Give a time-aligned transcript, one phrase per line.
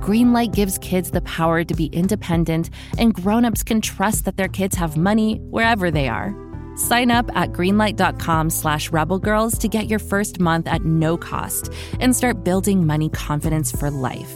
[0.00, 4.76] Greenlight gives kids the power to be independent, and grown-ups can trust that their kids
[4.76, 6.34] have money wherever they are.
[6.76, 12.14] Sign up at greenlight.com slash rebelgirls to get your first month at no cost and
[12.14, 14.32] start building money confidence for life.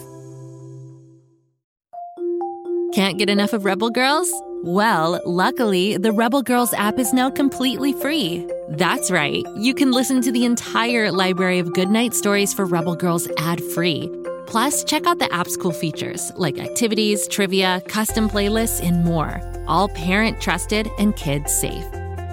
[2.95, 4.33] Can't get enough of Rebel Girls?
[4.63, 8.47] Well, luckily, the Rebel Girls app is now completely free.
[8.71, 13.29] That's right, you can listen to the entire library of goodnight stories for Rebel Girls
[13.39, 14.11] ad free.
[14.51, 19.41] Plus, check out the app's cool features like activities, trivia, custom playlists, and more.
[19.69, 21.85] All parent trusted and kids safe.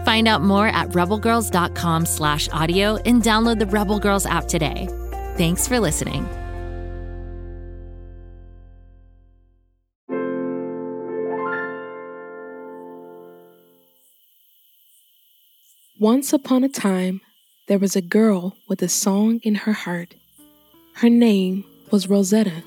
[0.04, 4.88] Find out more at rebelgirls.com slash audio and download the Rebel Girls app today.
[5.38, 6.28] Thanks for listening.
[16.00, 17.22] Once upon a time,
[17.68, 20.16] there was a girl with a song in her heart.
[20.96, 22.64] Her name was Rosetta.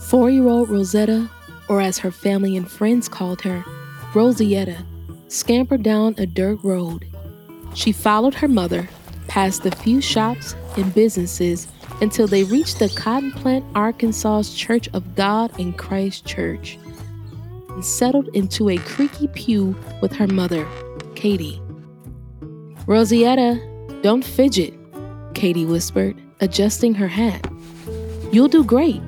[0.00, 1.28] Four year old Rosetta,
[1.68, 3.64] or as her family and friends called her,
[4.12, 4.84] Rosietta,
[5.28, 7.06] scampered down a dirt road.
[7.74, 8.88] She followed her mother
[9.26, 11.68] past a few shops and businesses
[12.00, 16.78] until they reached the Cotton Plant, Arkansas Church of God in Christ Church
[17.76, 20.66] and settled into a creaky pew with her mother,
[21.14, 21.60] Katie.
[22.86, 24.72] Rosietta, don't fidget,
[25.34, 27.46] Katie whispered, adjusting her hat.
[28.32, 29.02] You'll do great.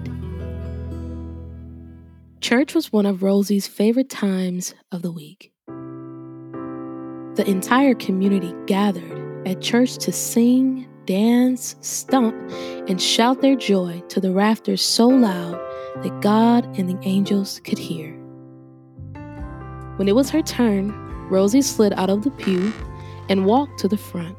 [2.40, 5.52] Church was one of Rosie's favorite times of the week.
[7.36, 12.34] The entire community gathered at church to sing, dance, stomp,
[12.88, 15.58] and shout their joy to the rafters so loud
[16.02, 18.12] that God and the angels could hear.
[19.96, 20.92] When it was her turn,
[21.28, 22.72] Rosie slid out of the pew
[23.28, 24.36] and walked to the front.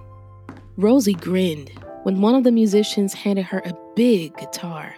[0.77, 1.71] Rosie grinned
[2.03, 4.95] when one of the musicians handed her a big guitar.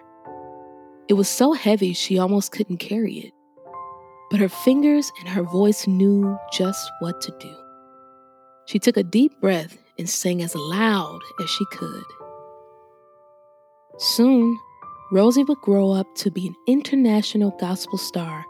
[1.08, 3.34] It was so heavy she almost couldn't carry it.
[4.30, 7.54] But her fingers and her voice knew just what to do.
[8.66, 12.04] She took a deep breath and sang as loud as she could.
[13.98, 14.58] Soon,
[15.12, 18.46] Rosie would grow up to be an international gospel star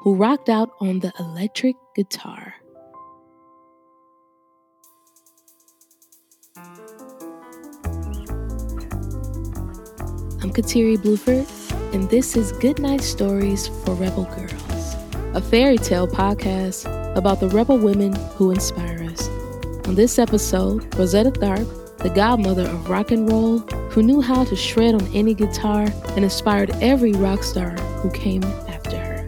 [0.00, 2.54] who rocked out on the electric guitar.
[10.46, 11.44] I'm Kateri Bluford,
[11.92, 14.94] and this is Goodnight Stories for Rebel Girls,
[15.34, 16.86] a fairy tale podcast
[17.16, 19.26] about the rebel women who inspire us.
[19.88, 23.58] On this episode, Rosetta Tharpe, the godmother of rock and roll,
[23.90, 28.44] who knew how to shred on any guitar and inspired every rock star who came
[28.44, 29.26] after her.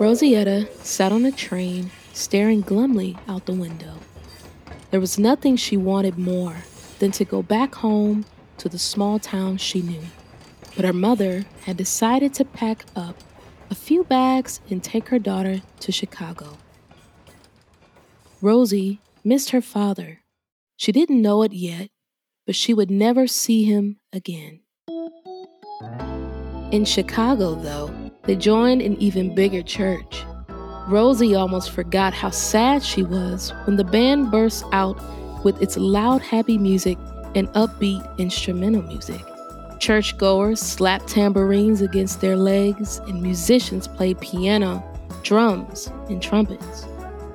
[0.00, 3.92] Rosietta sat on a train, staring glumly out the window.
[4.90, 6.58] There was nothing she wanted more
[6.98, 8.24] than to go back home
[8.58, 10.02] to the small town she knew.
[10.74, 13.16] But her mother had decided to pack up
[13.70, 16.58] a few bags and take her daughter to Chicago.
[18.40, 20.20] Rosie missed her father.
[20.76, 21.90] She didn't know it yet,
[22.46, 24.60] but she would never see him again.
[26.70, 27.92] In Chicago, though,
[28.22, 30.24] they joined an even bigger church.
[30.88, 34.96] Rosie almost forgot how sad she was when the band burst out
[35.44, 36.96] with its loud, happy music
[37.34, 39.20] and upbeat instrumental music.
[39.80, 44.82] Churchgoers slapped tambourines against their legs, and musicians played piano,
[45.22, 46.86] drums, and trumpets.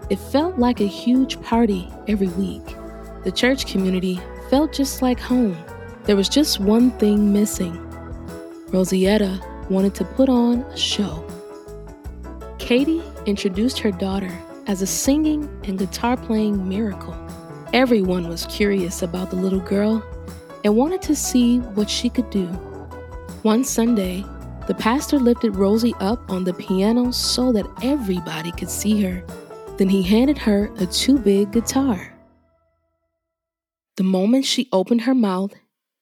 [0.10, 2.64] It felt like a huge party every week.
[3.24, 4.20] The church community
[4.50, 5.58] felt just like home.
[6.06, 7.74] There was just one thing missing.
[8.70, 11.26] Rosietta wanted to put on a show.
[12.58, 14.32] Katie introduced her daughter
[14.68, 17.16] as a singing and guitar playing miracle.
[17.74, 20.04] Everyone was curious about the little girl
[20.64, 22.48] and wanted to see what she could do.
[23.44, 24.24] One Sunday,
[24.68, 29.26] the pastor lifted Rosie up on the piano so that everybody could see her.
[29.78, 32.14] Then he handed her a too big guitar.
[33.98, 35.54] The moment she opened her mouth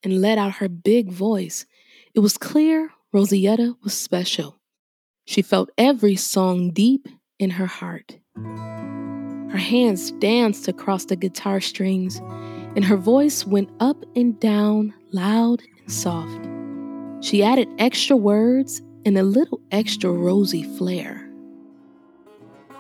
[0.03, 1.65] and let out her big voice,
[2.13, 4.58] it was clear Rosietta was special.
[5.29, 8.17] She felt every song deep in her heart.
[8.35, 12.19] Her hands danced across the guitar strings,
[12.75, 16.47] and her voice went up and down, loud and soft.
[17.21, 21.29] She added extra words and a little extra rosy flair.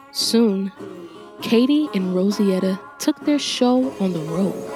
[0.09, 0.71] Soon,
[1.43, 4.71] Katie and Rosietta took their show on the road.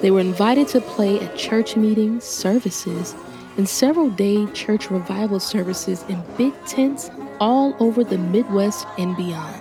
[0.00, 3.14] They were invited to play at church meetings, services,
[3.58, 7.10] and several day church revival services in big tents
[7.40, 9.60] all over the Midwest and beyond.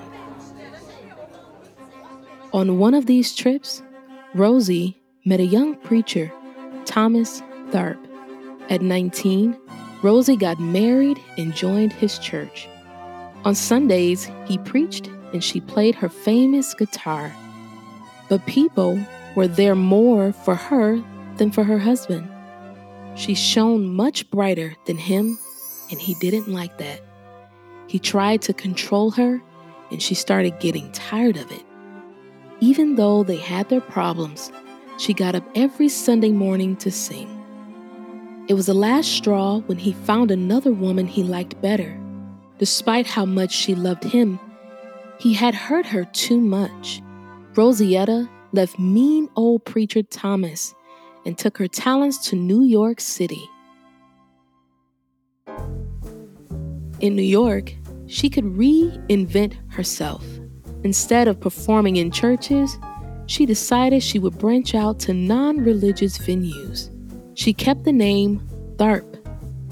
[2.54, 3.82] On one of these trips,
[4.34, 6.32] Rosie met a young preacher,
[6.86, 7.42] Thomas
[7.72, 8.00] Tharpe.
[8.70, 9.58] At 19,
[10.04, 12.70] Rosie got married and joined his church.
[13.46, 17.34] On Sundays, he preached and she played her famous guitar.
[18.30, 19.00] But people
[19.36, 21.02] were there more for her
[21.38, 22.30] than for her husband.
[23.18, 25.40] She shone much brighter than him,
[25.90, 27.02] and he didn't like that.
[27.88, 29.42] He tried to control her,
[29.90, 31.64] and she started getting tired of it.
[32.60, 34.52] Even though they had their problems,
[35.00, 37.34] she got up every Sunday morning to sing.
[38.48, 42.00] It was the last straw when he found another woman he liked better.
[42.60, 44.40] Despite how much she loved him,
[45.20, 47.02] he had hurt her too much.
[47.54, 50.76] Rosietta left mean old preacher Thomas
[51.28, 53.50] and took her talents to New York City.
[57.02, 57.74] In New York,
[58.08, 60.24] she could reinvent herself.
[60.86, 62.80] Instead of performing in churches,
[63.26, 66.90] she decided she would branch out to non religious venues.
[67.38, 68.40] She kept the name
[68.78, 69.18] Tharpe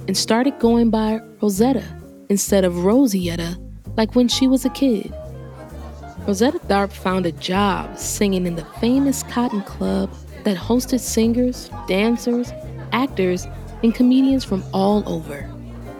[0.10, 1.86] and started going by Rosetta
[2.28, 3.56] instead of Rosietta
[3.96, 5.10] like when she was a kid.
[6.28, 10.12] Rosetta Tharpe found a job singing in the famous Cotton Club
[10.46, 12.54] that hosted singers, dancers,
[12.92, 13.46] actors,
[13.84, 15.50] and comedians from all over.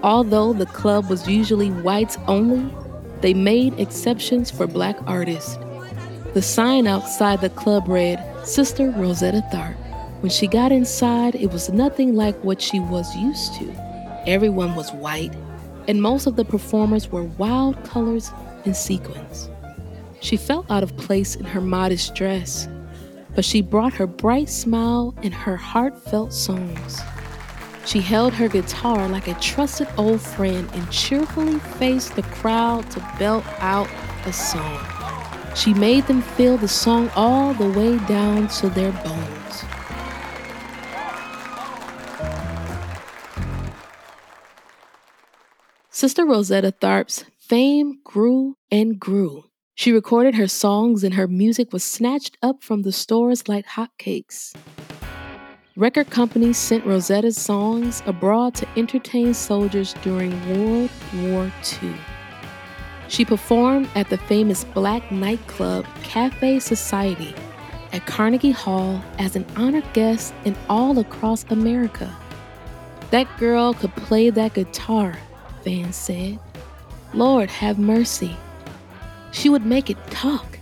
[0.02, 2.74] Although the club was usually whites only,
[3.22, 5.58] they made exceptions for black artists.
[6.34, 9.76] The sign outside the club read, Sister Rosetta Tharpe.
[10.22, 13.72] When she got inside, it was nothing like what she was used to.
[14.28, 15.34] Everyone was white,
[15.88, 18.32] and most of the performers were wild colors
[18.64, 19.50] and sequins.
[20.22, 22.68] She felt out of place in her modest dress,
[23.36, 27.02] but she brought her bright smile and her heartfelt songs.
[27.86, 33.00] She held her guitar like a trusted old friend and cheerfully faced the crowd to
[33.20, 33.90] belt out
[34.26, 34.80] a song.
[35.56, 39.66] She made them feel the song all the way down to their bones.
[45.90, 49.46] Sister Rosetta Tharpe's fame grew and grew.
[49.78, 54.56] She recorded her songs and her music was snatched up from the stores like hotcakes.
[55.76, 61.52] Record companies sent Rosetta's songs abroad to entertain soldiers during World War
[61.84, 61.94] II.
[63.10, 67.36] She performed at the famous black nightclub Cafe Society
[67.92, 72.16] at Carnegie Hall as an honored guest and all across America.
[73.12, 75.18] That girl could play that guitar
[75.66, 76.40] fans said.
[77.14, 78.38] Lord, have mercy.
[79.36, 80.58] She would make it talk,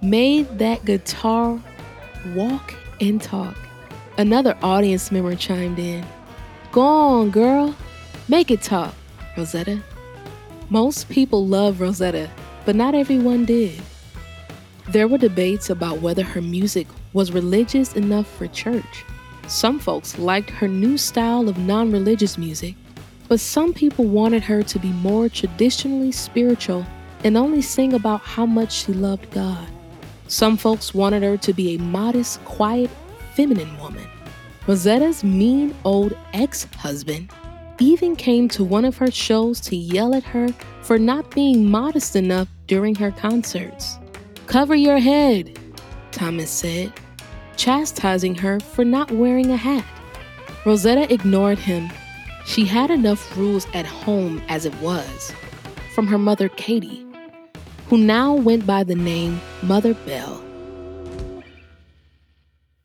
[0.00, 1.60] made that guitar
[2.34, 3.54] walk and talk.
[4.16, 6.02] Another audience member chimed in.
[6.72, 7.76] Go on, girl.
[8.26, 8.94] Make it talk,
[9.36, 9.82] Rosetta.
[10.70, 12.30] Most people love Rosetta,
[12.64, 13.78] but not everyone did.
[14.88, 19.04] There were debates about whether her music was religious enough for church.
[19.48, 22.74] Some folks liked her new style of non religious music,
[23.28, 26.86] but some people wanted her to be more traditionally spiritual
[27.24, 29.66] and only sing about how much she loved God.
[30.28, 32.90] Some folks wanted her to be a modest, quiet,
[33.34, 34.06] feminine woman.
[34.66, 37.30] Rosetta's mean old ex husband
[37.80, 40.48] even came to one of her shows to yell at her
[40.82, 43.98] for not being modest enough during her concerts.
[44.46, 45.58] Cover your head,
[46.12, 46.92] Thomas said,
[47.56, 49.84] chastising her for not wearing a hat.
[50.64, 51.90] Rosetta ignored him
[52.46, 55.32] she had enough rules at home as it was
[55.94, 57.04] from her mother, Katie,
[57.86, 60.42] who now went by the name Mother Bell.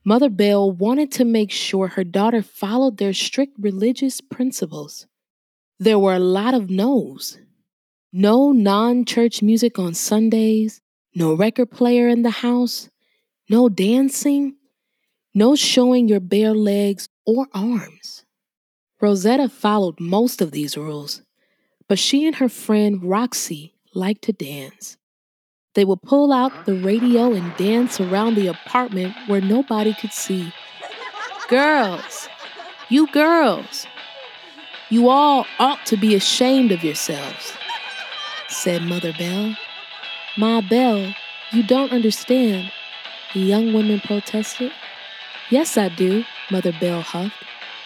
[0.03, 5.07] Mother Bell wanted to make sure her daughter followed their strict religious principles.
[5.77, 7.37] There were a lot of no's.
[8.11, 10.81] No non church music on Sundays,
[11.13, 12.89] no record player in the house,
[13.49, 14.55] no dancing,
[15.33, 18.25] no showing your bare legs or arms.
[18.99, 21.21] Rosetta followed most of these rules,
[21.87, 24.97] but she and her friend Roxy liked to dance.
[25.75, 30.51] They would pull out the radio and dance around the apartment where nobody could see.
[31.47, 32.27] Girls,
[32.89, 33.87] you girls,
[34.89, 37.53] you all ought to be ashamed of yourselves,
[38.47, 39.55] said Mother Bell.
[40.37, 41.13] Ma Bell,
[41.51, 42.71] you don't understand,
[43.33, 44.71] the young women protested.
[45.49, 47.35] Yes, I do, Mother Bell huffed.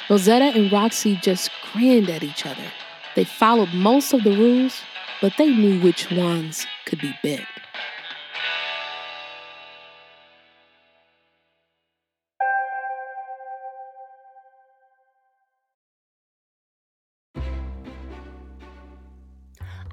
[0.10, 2.72] Rosetta and Roxy just grinned at each other.
[3.16, 4.82] They followed most of the rules,
[5.24, 7.46] but they knew which ones could be bent.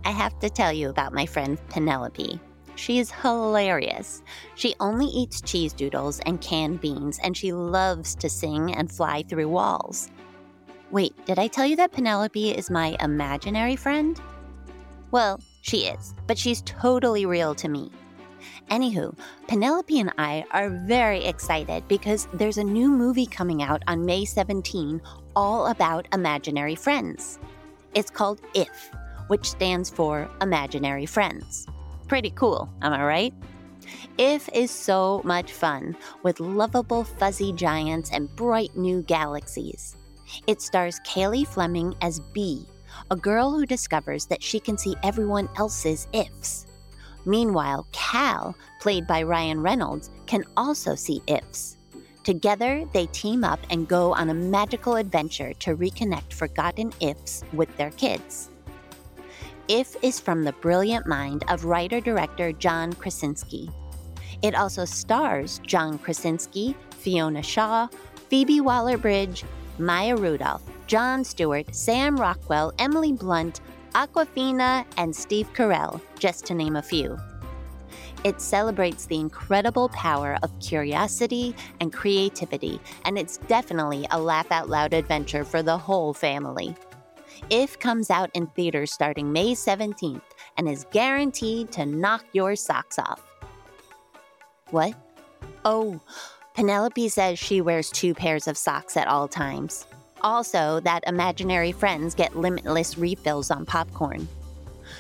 [0.05, 2.41] I have to tell you about my friend Penelope.
[2.75, 4.25] She's hilarious.
[4.57, 9.23] She only eats cheese doodles and canned beans, and she loves to sing and fly
[9.23, 10.11] through walls.
[10.91, 14.21] Wait, did I tell you that Penelope is my imaginary friend?
[15.11, 17.91] Well, she is, but she's totally real to me.
[18.71, 19.17] Anywho,
[19.49, 24.25] Penelope and I are very excited because there's a new movie coming out on May
[24.25, 25.01] 17
[25.35, 27.39] all about imaginary friends.
[27.95, 28.91] It's called IF,
[29.27, 31.67] which stands for Imaginary Friends.
[32.07, 33.35] Pretty cool, am I right?
[34.19, 39.97] IF is so much fun with lovable fuzzy giants and bright new galaxies.
[40.47, 42.65] It stars Cailey Fleming as Bee,
[43.11, 46.67] a girl who discovers that she can see everyone else's ifs.
[47.25, 51.77] Meanwhile, Cal, played by Ryan Reynolds, can also see ifs.
[52.25, 57.75] Together, they team up and go on a magical adventure to reconnect forgotten ifs with
[57.77, 58.51] their kids.
[59.69, 63.71] If is from the brilliant mind of writer director John Krasinski.
[64.43, 67.89] It also stars John Krasinski, Fiona Shaw,
[68.29, 69.45] Phoebe Waller Bridge,
[69.79, 73.61] Maya Rudolph, Jon Stewart, Sam Rockwell, Emily Blunt,
[73.95, 77.17] Awkwafina, and Steve Carell, just to name a few.
[78.25, 84.69] It celebrates the incredible power of curiosity and creativity, and it's definitely a laugh out
[84.69, 86.75] loud adventure for the whole family.
[87.51, 90.23] If comes out in theaters starting May 17th
[90.57, 93.25] and is guaranteed to knock your socks off.
[94.71, 94.95] What?
[95.65, 96.01] Oh,
[96.55, 99.87] Penelope says she wears two pairs of socks at all times.
[100.23, 104.29] Also, that imaginary friends get limitless refills on popcorn.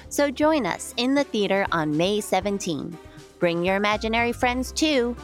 [0.08, 2.96] So join us in the theater on May 17.
[3.38, 5.16] Bring your imaginary friends too.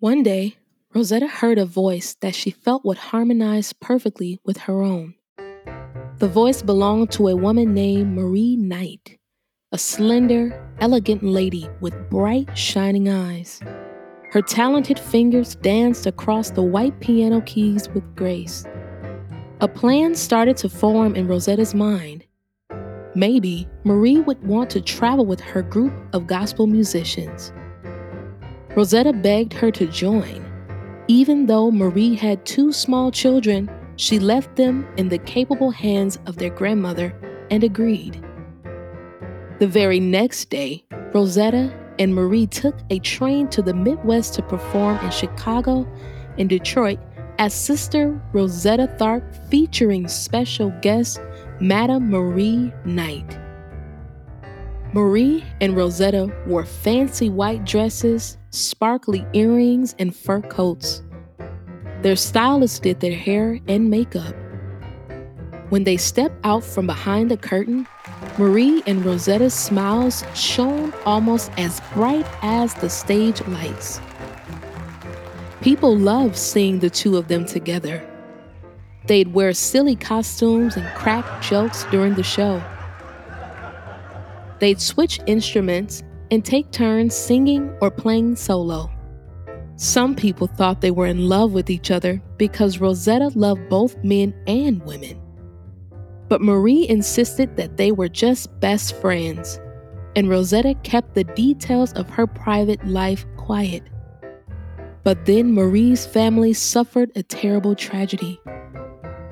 [0.00, 0.56] One day,
[0.94, 5.14] Rosetta heard a voice that she felt would harmonize perfectly with her own.
[6.18, 9.17] The voice belonged to a woman named Marie Knight,
[9.70, 13.60] a slender, elegant lady with bright, shining eyes.
[14.30, 18.64] Her talented fingers danced across the white piano keys with grace.
[19.60, 22.24] A plan started to form in Rosetta's mind.
[23.14, 27.52] Maybe Marie would want to travel with her group of gospel musicians.
[28.74, 30.46] Rosetta begged her to join.
[31.08, 36.36] Even though Marie had two small children, she left them in the capable hands of
[36.36, 37.14] their grandmother
[37.50, 38.24] and agreed.
[39.58, 44.98] The very next day, Rosetta and Marie took a train to the Midwest to perform
[44.98, 45.84] in Chicago
[46.38, 47.00] and Detroit
[47.40, 51.20] as Sister Rosetta Tharpe featuring special guest
[51.58, 53.36] Madame Marie Knight.
[54.92, 61.02] Marie and Rosetta wore fancy white dresses, sparkly earrings, and fur coats.
[62.02, 64.36] Their stylists did their hair and makeup.
[65.70, 67.88] When they stepped out from behind the curtain,
[68.38, 74.00] Marie and Rosetta's smiles shone almost as bright as the stage lights.
[75.60, 78.08] People loved seeing the two of them together.
[79.06, 82.62] They'd wear silly costumes and crack jokes during the show.
[84.60, 88.88] They'd switch instruments and take turns singing or playing solo.
[89.74, 94.32] Some people thought they were in love with each other because Rosetta loved both men
[94.46, 95.20] and women.
[96.28, 99.58] But Marie insisted that they were just best friends,
[100.14, 103.82] and Rosetta kept the details of her private life quiet.
[105.04, 108.38] But then Marie's family suffered a terrible tragedy.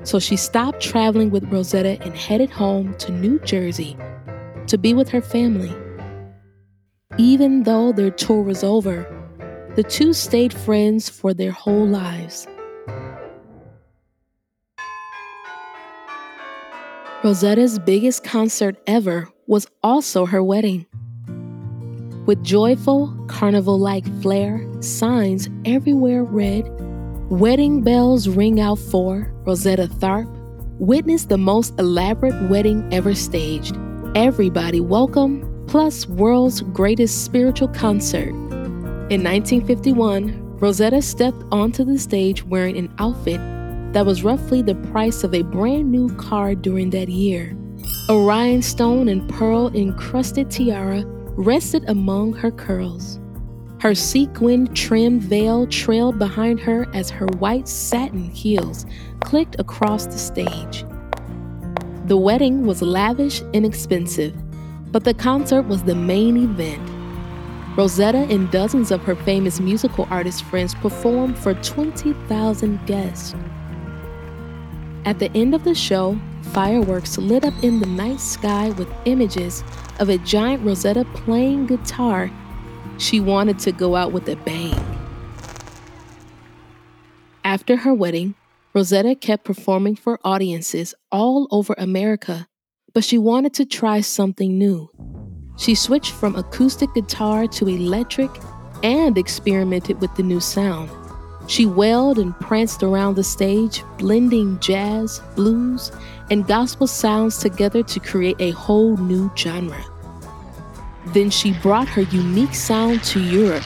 [0.03, 3.95] So she stopped traveling with Rosetta and headed home to New Jersey
[4.67, 5.75] to be with her family.
[7.17, 9.05] Even though their tour was over,
[9.75, 12.47] the two stayed friends for their whole lives.
[17.23, 20.85] Rosetta's biggest concert ever was also her wedding.
[22.27, 26.69] With joyful, carnival like flair, signs everywhere read,
[27.29, 30.29] Wedding bells ring out for Rosetta Tharpe.
[30.79, 33.75] Witness the most elaborate wedding ever staged.
[34.15, 38.29] Everybody welcome, plus world's greatest spiritual concert.
[39.09, 43.41] In 1951, Rosetta stepped onto the stage wearing an outfit
[43.93, 47.57] that was roughly the price of a brand new car during that year.
[48.09, 51.03] A rhinestone and pearl encrusted tiara
[51.35, 53.19] rested among her curls.
[53.79, 58.85] Her sequin trimmed veil trailed behind her as her white satin heels
[59.19, 60.83] clicked across the stage.
[62.05, 64.33] The wedding was lavish and expensive,
[64.91, 66.81] but the concert was the main event.
[67.77, 73.35] Rosetta and dozens of her famous musical artist friends performed for 20,000 guests.
[75.07, 76.19] At the end of the show,
[76.51, 79.63] fireworks lit up in the night sky with images
[80.01, 82.29] of a giant Rosetta playing guitar.
[82.97, 84.75] She wanted to go out with a bang.
[87.45, 88.35] After her wedding,
[88.73, 92.49] Rosetta kept performing for audiences all over America,
[92.93, 94.91] but she wanted to try something new.
[95.57, 98.29] She switched from acoustic guitar to electric
[98.83, 100.89] and experimented with the new sound.
[101.47, 105.91] She wailed and pranced around the stage, blending jazz, blues,
[106.29, 109.83] and gospel sounds together to create a whole new genre.
[111.07, 113.63] Then she brought her unique sound to Europe.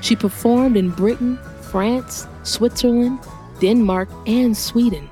[0.00, 1.38] She performed in Britain,
[1.70, 3.18] France, Switzerland,
[3.60, 5.10] Denmark, and Sweden.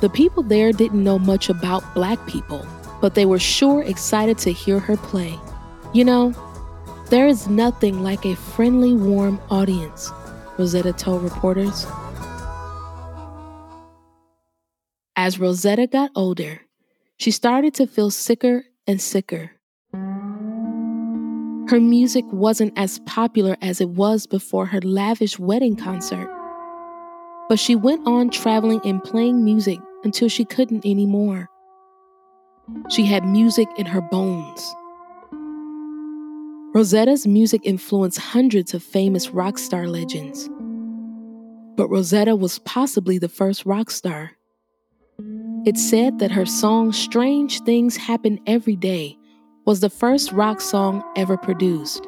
[0.00, 2.66] The people there didn't know much about black people,
[3.02, 5.38] but they were sure excited to hear her play.
[5.92, 6.34] You know,
[7.10, 10.10] there is nothing like a friendly, warm audience,
[10.58, 11.86] Rosetta told reporters.
[15.14, 16.62] As Rosetta got older,
[17.18, 19.52] she started to feel sicker and sicker.
[21.68, 26.30] Her music wasn't as popular as it was before her lavish wedding concert.
[27.48, 31.48] But she went on traveling and playing music until she couldn't anymore.
[32.88, 34.74] She had music in her bones.
[36.76, 40.46] Rosetta's music influenced hundreds of famous rock star legends.
[41.74, 44.32] But Rosetta was possibly the first rock star.
[45.64, 49.16] It's said that her song Strange Things Happen Every Day
[49.64, 52.06] was the first rock song ever produced.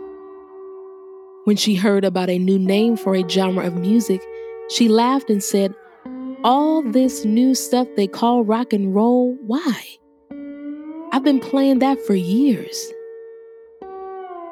[1.44, 4.20] When she heard about a new name for a genre of music,
[4.68, 5.74] she laughed and said,
[6.44, 9.82] All this new stuff they call rock and roll, why?
[11.10, 12.92] I've been playing that for years.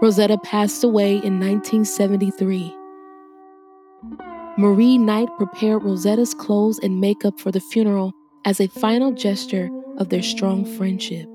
[0.02, 2.76] Rosetta passed away in 1973.
[4.58, 8.12] Marie Knight prepared Rosetta's clothes and makeup for the funeral
[8.44, 11.26] as a final gesture of their strong friendship.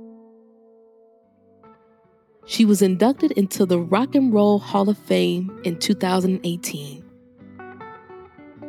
[2.45, 7.03] She was inducted into the Rock and Roll Hall of Fame in 2018.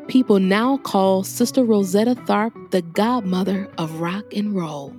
[0.08, 4.96] People now call Sister Rosetta Tharpe the godmother of rock and roll.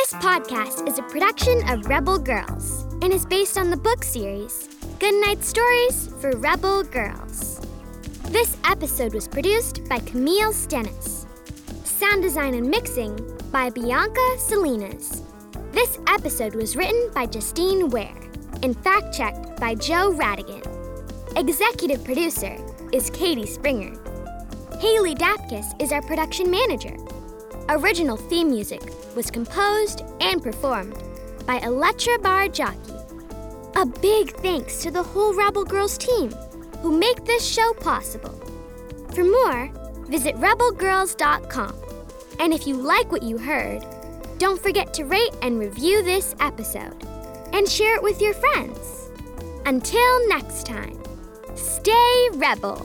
[0.00, 4.66] This podcast is a production of Rebel Girls and is based on the book series
[4.98, 7.60] Goodnight Stories for Rebel Girls.
[8.30, 11.26] This episode was produced by Camille Stennis.
[11.84, 13.14] Sound design and mixing
[13.52, 15.22] by Bianca Salinas.
[15.72, 18.22] This episode was written by Justine Ware
[18.62, 20.66] and fact checked by Joe Radigan.
[21.36, 22.56] Executive producer
[22.90, 23.92] is Katie Springer.
[24.78, 26.96] Haley Dapkus is our production manager.
[27.70, 28.82] Original theme music
[29.14, 31.00] was composed and performed
[31.46, 33.76] by Elettra Bargiacchi.
[33.76, 36.32] A big thanks to the whole Rebel Girls team
[36.82, 38.34] who make this show possible.
[39.14, 39.70] For more,
[40.08, 41.76] visit rebelgirls.com.
[42.40, 43.86] And if you like what you heard,
[44.38, 47.06] don't forget to rate and review this episode
[47.52, 49.10] and share it with your friends.
[49.64, 51.00] Until next time,
[51.54, 52.84] stay rebel.